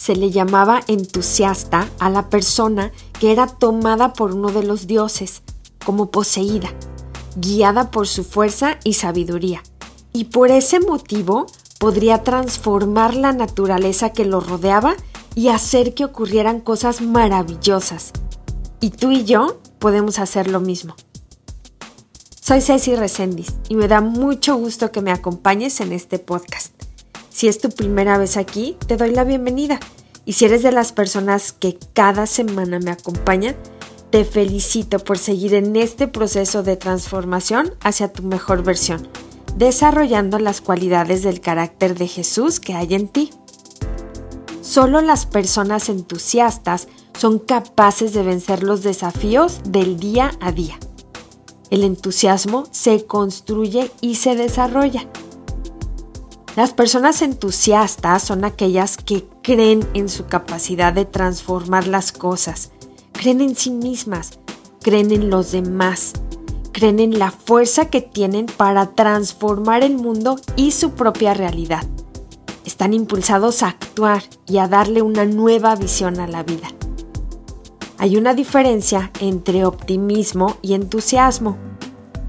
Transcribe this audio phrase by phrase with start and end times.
[0.00, 5.42] se le llamaba entusiasta a la persona que era tomada por uno de los dioses,
[5.84, 6.70] como poseída,
[7.36, 9.62] guiada por su fuerza y sabiduría,
[10.14, 14.96] y por ese motivo podría transformar la naturaleza que lo rodeaba
[15.34, 18.12] y hacer que ocurrieran cosas maravillosas.
[18.80, 20.96] Y tú y yo podemos hacer lo mismo.
[22.40, 26.79] Soy Ceci Resendiz y me da mucho gusto que me acompañes en este podcast.
[27.30, 29.80] Si es tu primera vez aquí, te doy la bienvenida.
[30.26, 33.56] Y si eres de las personas que cada semana me acompañan,
[34.10, 39.08] te felicito por seguir en este proceso de transformación hacia tu mejor versión,
[39.56, 43.30] desarrollando las cualidades del carácter de Jesús que hay en ti.
[44.60, 50.78] Solo las personas entusiastas son capaces de vencer los desafíos del día a día.
[51.70, 55.08] El entusiasmo se construye y se desarrolla.
[56.60, 62.70] Las personas entusiastas son aquellas que creen en su capacidad de transformar las cosas,
[63.12, 64.38] creen en sí mismas,
[64.82, 66.12] creen en los demás,
[66.70, 71.86] creen en la fuerza que tienen para transformar el mundo y su propia realidad.
[72.66, 76.68] Están impulsados a actuar y a darle una nueva visión a la vida.
[77.96, 81.56] Hay una diferencia entre optimismo y entusiasmo.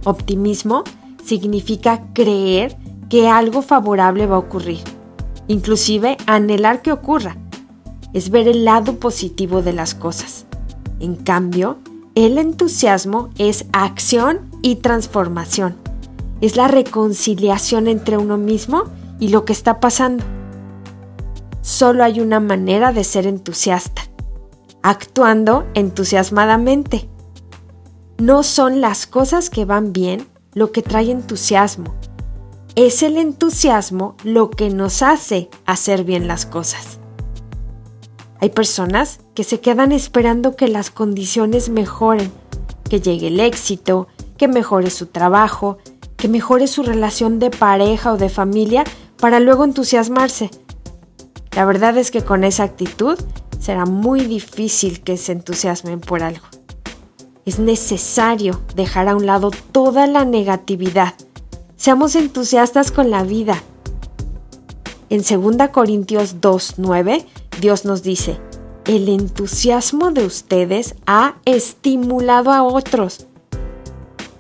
[0.06, 0.86] Optimismo
[1.22, 2.78] significa creer
[3.12, 4.80] que algo favorable va a ocurrir,
[5.50, 7.36] inclusive anhelar que ocurra.
[8.14, 10.46] Es ver el lado positivo de las cosas.
[11.02, 11.80] En cambio,
[12.16, 15.76] el entusiasmo es acción y transformación.
[16.40, 18.86] Es la reconciliación entre uno mismo
[19.20, 20.24] y lo que está pasando.
[21.62, 24.04] Solo hay una manera de ser entusiasta,
[24.84, 27.10] actuando entusiasmadamente.
[28.20, 31.94] No son las cosas que van bien lo que trae entusiasmo,
[32.76, 37.00] es el entusiasmo lo que nos hace hacer bien las cosas.
[38.40, 42.32] Hay personas que se quedan esperando que las condiciones mejoren,
[42.90, 45.78] que llegue el éxito, que mejore su trabajo,
[46.18, 48.84] que mejore su relación de pareja o de familia
[49.20, 50.50] para luego entusiasmarse.
[51.56, 53.20] La verdad es que con esa actitud
[53.60, 56.46] será muy difícil que se entusiasmen por algo.
[57.46, 61.14] Es necesario dejar a un lado toda la negatividad
[61.82, 63.64] Seamos entusiastas con la vida.
[65.10, 67.26] En 2 Corintios 2.9,
[67.60, 68.38] Dios nos dice,
[68.86, 73.26] el entusiasmo de ustedes ha estimulado a otros.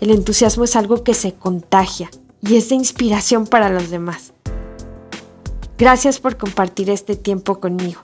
[0.01, 2.11] El entusiasmo es algo que se contagia
[2.43, 4.33] y es de inspiración para los demás.
[5.79, 8.01] Gracias por compartir este tiempo conmigo.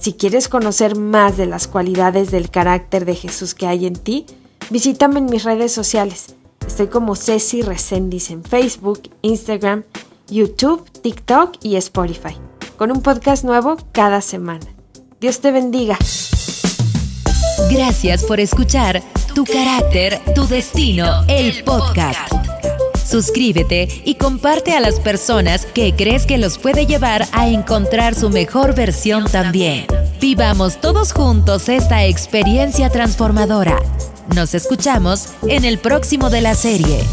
[0.00, 4.26] Si quieres conocer más de las cualidades del carácter de Jesús que hay en ti,
[4.68, 6.34] visítame en mis redes sociales.
[6.70, 9.82] Estoy como Ceci Resendiz en Facebook, Instagram,
[10.28, 12.36] YouTube, TikTok y Spotify,
[12.76, 14.64] con un podcast nuevo cada semana.
[15.20, 15.98] Dios te bendiga.
[17.72, 19.02] Gracias por escuchar
[19.34, 22.32] Tu carácter, tu destino, el podcast.
[23.04, 28.30] Suscríbete y comparte a las personas que crees que los puede llevar a encontrar su
[28.30, 29.86] mejor versión también.
[30.20, 33.82] Vivamos todos juntos esta experiencia transformadora.
[34.34, 37.04] Nos escuchamos en el próximo de la serie.